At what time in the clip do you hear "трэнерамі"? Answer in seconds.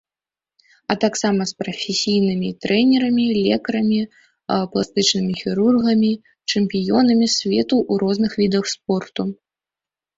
2.67-3.25